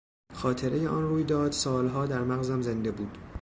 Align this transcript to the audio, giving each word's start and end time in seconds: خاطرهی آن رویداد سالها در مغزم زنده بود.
خاطرهی 0.33 0.87
آن 0.87 1.03
رویداد 1.09 1.51
سالها 1.51 2.05
در 2.05 2.23
مغزم 2.23 2.61
زنده 2.61 2.91
بود. 2.91 3.17